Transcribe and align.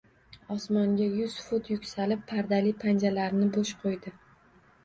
Osmonga 0.53 1.09
yuz 1.17 1.35
fut 1.49 1.69
yuksalib, 1.73 2.25
pardali 2.33 2.73
panjalarini 2.85 3.51
bo‘sh 3.59 3.75
qo‘ydi 3.85 4.17